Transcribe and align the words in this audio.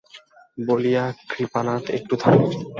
বলিয়া 0.57 1.03
কৃপানাথ 1.29 1.83
একটু 1.97 2.13
থামে। 2.21 2.45